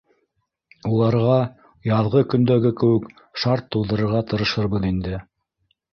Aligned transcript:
Уларға 0.91 1.35
яҙғы 1.89 2.23
көндәге 2.33 2.71
кеүек 2.79 3.07
шарт 3.45 3.69
тыуҙырырға 3.77 4.23
тырышырбыҙ 4.33 4.93
инде 4.95 5.25